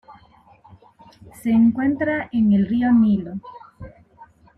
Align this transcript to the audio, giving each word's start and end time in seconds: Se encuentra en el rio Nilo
Se 1.43 1.51
encuentra 1.51 2.27
en 2.33 2.53
el 2.53 2.65
rio 2.67 2.91
Nilo 2.91 3.35